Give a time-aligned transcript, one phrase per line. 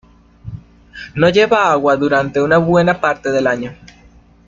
[1.13, 3.75] No lleva agua durante una buena parte del año.